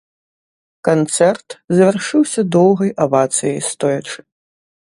Канцэрт 0.87 1.47
завяршыўся 1.79 2.41
доўгай 2.57 2.91
авацыяй 3.07 3.57
стоячы. 3.71 4.19